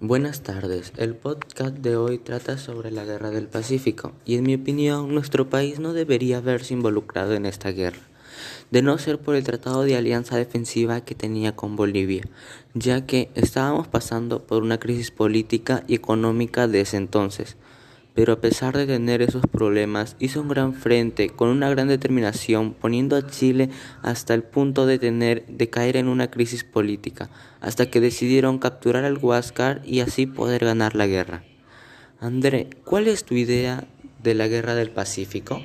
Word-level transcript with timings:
Buenas 0.00 0.42
tardes, 0.42 0.92
el 0.96 1.14
podcast 1.14 1.76
de 1.76 1.96
hoy 1.96 2.18
trata 2.18 2.58
sobre 2.58 2.90
la 2.90 3.04
Guerra 3.04 3.30
del 3.30 3.46
Pacífico 3.46 4.10
y 4.24 4.34
en 4.34 4.42
mi 4.42 4.56
opinión 4.56 5.14
nuestro 5.14 5.48
país 5.48 5.78
no 5.78 5.92
debería 5.92 6.38
haberse 6.38 6.74
involucrado 6.74 7.34
en 7.34 7.46
esta 7.46 7.70
guerra, 7.70 8.00
de 8.72 8.82
no 8.82 8.98
ser 8.98 9.20
por 9.20 9.36
el 9.36 9.44
tratado 9.44 9.84
de 9.84 9.96
alianza 9.96 10.36
defensiva 10.36 11.02
que 11.02 11.14
tenía 11.14 11.54
con 11.54 11.76
Bolivia, 11.76 12.24
ya 12.74 13.06
que 13.06 13.30
estábamos 13.36 13.86
pasando 13.86 14.44
por 14.44 14.64
una 14.64 14.80
crisis 14.80 15.12
política 15.12 15.84
y 15.86 15.94
económica 15.94 16.66
desde 16.66 16.96
entonces 16.96 17.56
pero 18.14 18.32
a 18.34 18.40
pesar 18.40 18.76
de 18.76 18.86
tener 18.86 19.22
esos 19.22 19.42
problemas 19.46 20.16
hizo 20.20 20.40
un 20.40 20.48
gran 20.48 20.72
frente 20.72 21.30
con 21.30 21.48
una 21.48 21.68
gran 21.68 21.88
determinación 21.88 22.72
poniendo 22.72 23.16
a 23.16 23.26
Chile 23.26 23.70
hasta 24.02 24.34
el 24.34 24.44
punto 24.44 24.86
de 24.86 24.98
tener 24.98 25.44
de 25.46 25.68
caer 25.68 25.96
en 25.96 26.08
una 26.08 26.30
crisis 26.30 26.62
política 26.62 27.28
hasta 27.60 27.90
que 27.90 28.00
decidieron 28.00 28.58
capturar 28.58 29.04
al 29.04 29.18
Huáscar 29.18 29.82
y 29.84 30.00
así 30.00 30.26
poder 30.26 30.64
ganar 30.64 30.94
la 30.94 31.06
guerra. 31.06 31.44
André, 32.20 32.70
¿cuál 32.84 33.08
es 33.08 33.24
tu 33.24 33.34
idea 33.34 33.86
de 34.22 34.34
la 34.34 34.48
guerra 34.48 34.74
del 34.74 34.90
Pacífico? 34.90 35.60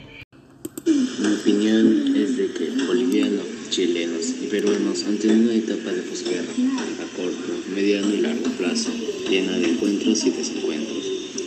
Mi 0.86 1.34
opinión 1.34 2.16
es 2.16 2.38
de 2.38 2.52
que 2.52 2.72
bolivianos, 2.88 3.46
chilenos 3.70 4.30
y 4.42 4.48
peruanos 4.48 5.04
han 5.04 5.18
tenido 5.18 5.52
una 5.52 5.54
etapa 5.54 5.92
de 5.92 6.02
posguerra 6.02 6.52
a 6.52 7.16
corto, 7.16 7.70
mediano 7.76 8.10
y 8.10 8.22
largo 8.22 8.50
plazo, 8.58 8.90
llena 9.30 9.52
de 9.58 9.70
encuentros 9.70 10.26
y 10.26 10.32
desencuentros 10.32 10.69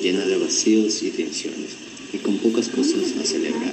llena 0.02 0.26
de 0.26 0.36
vacíos 0.36 1.00
y 1.04 1.10
tensiones, 1.10 1.76
y 2.12 2.18
con 2.18 2.36
pocas 2.38 2.68
cosas 2.68 3.14
a 3.20 3.24
celebrar. 3.24 3.72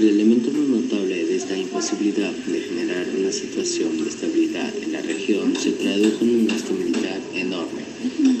El 0.00 0.08
elemento 0.08 0.50
más 0.50 0.66
notable 0.66 1.24
de 1.24 1.36
esta 1.36 1.56
imposibilidad 1.56 2.32
de 2.32 2.60
generar 2.60 3.06
una 3.16 3.30
situación 3.30 4.02
de 4.02 4.10
estabilidad 4.10 4.72
en 4.82 4.92
la 4.92 5.00
región 5.00 5.54
se 5.54 5.70
tradujo 5.70 6.24
en 6.24 6.30
un 6.30 6.46
gasto 6.48 6.72
militar 6.74 7.20
enorme 7.36 7.82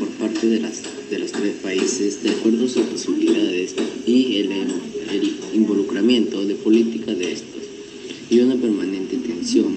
por 0.00 0.08
parte 0.08 0.48
de, 0.48 0.58
las, 0.58 0.82
de 1.08 1.18
los 1.20 1.30
tres 1.30 1.54
países 1.62 2.20
de 2.24 2.30
acuerdo 2.30 2.66
a 2.66 2.68
sus 2.68 2.82
posibilidades 2.82 3.76
y 4.04 4.38
el, 4.38 4.50
el 4.50 5.32
involucramiento 5.54 6.44
de 6.44 6.56
política 6.56 7.14
de 7.14 7.32
estos, 7.32 7.62
y 8.28 8.40
una 8.40 8.56
permanente 8.56 9.16
tensión 9.18 9.76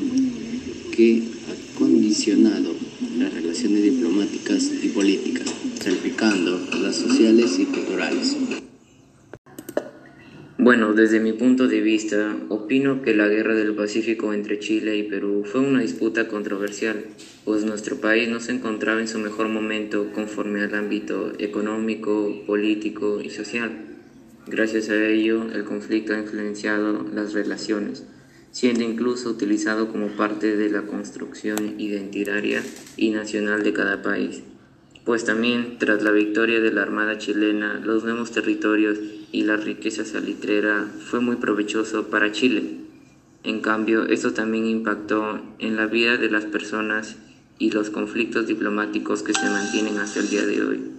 que 0.91 1.21
ha 1.21 1.77
condicionado 1.77 2.73
las 3.19 3.31
relaciones 3.31 3.83
diplomáticas 3.83 4.71
y 4.83 4.87
políticas 4.87 5.45
las 6.81 6.97
sociales 6.97 7.57
y 7.59 7.65
culturales. 7.65 8.35
Bueno, 10.57 10.93
desde 10.93 11.21
mi 11.21 11.31
punto 11.31 11.69
de 11.69 11.79
vista, 11.79 12.35
opino 12.49 13.01
que 13.01 13.15
la 13.15 13.29
guerra 13.29 13.55
del 13.55 13.73
Pacífico 13.73 14.33
entre 14.33 14.59
Chile 14.59 14.97
y 14.97 15.03
Perú 15.03 15.43
fue 15.45 15.61
una 15.61 15.79
disputa 15.79 16.27
controversial, 16.27 17.05
pues 17.45 17.63
nuestro 17.63 18.01
país 18.01 18.27
no 18.27 18.41
se 18.41 18.51
encontraba 18.51 18.99
en 18.99 19.07
su 19.07 19.17
mejor 19.19 19.47
momento 19.47 20.11
conforme 20.13 20.61
al 20.61 20.75
ámbito 20.75 21.31
económico, 21.39 22.43
político 22.45 23.21
y 23.21 23.29
social. 23.29 23.71
Gracias 24.45 24.89
a 24.89 25.07
ello, 25.07 25.49
el 25.53 25.63
conflicto 25.63 26.13
ha 26.13 26.19
influenciado 26.19 27.05
las 27.15 27.31
relaciones, 27.31 28.03
siendo 28.51 28.83
incluso 28.83 29.29
utilizado 29.29 29.89
como 29.89 30.07
parte 30.17 30.57
de 30.57 30.69
la 30.69 30.81
construcción 30.81 31.79
identitaria 31.79 32.61
y 32.97 33.11
nacional 33.11 33.63
de 33.63 33.71
cada 33.71 34.01
país 34.01 34.41
pues 35.07 35.23
también 35.23 35.77
tras 35.79 36.03
la 36.03 36.11
victoria 36.11 36.59
de 36.59 36.69
la 36.69 36.81
Armada 36.81 37.17
chilena, 37.17 37.79
los 37.81 38.03
nuevos 38.03 38.31
territorios 38.31 38.97
y 39.31 39.43
la 39.43 39.55
riqueza 39.55 40.03
salitrera 40.03 40.85
fue 40.99 41.21
muy 41.21 41.37
provechoso 41.37 42.09
para 42.09 42.33
Chile. 42.33 42.81
En 43.45 43.61
cambio, 43.61 44.05
esto 44.05 44.33
también 44.33 44.65
impactó 44.65 45.39
en 45.59 45.77
la 45.77 45.85
vida 45.85 46.17
de 46.17 46.29
las 46.29 46.43
personas 46.43 47.15
y 47.57 47.71
los 47.71 47.89
conflictos 47.89 48.47
diplomáticos 48.47 49.23
que 49.23 49.33
se 49.33 49.49
mantienen 49.49 49.97
hasta 49.97 50.19
el 50.19 50.29
día 50.29 50.45
de 50.45 50.61
hoy. 50.61 50.91